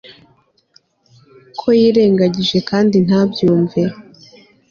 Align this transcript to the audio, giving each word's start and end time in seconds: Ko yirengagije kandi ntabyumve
Ko 1.59 1.67
yirengagije 1.79 2.57
kandi 2.69 2.95
ntabyumve 3.05 3.81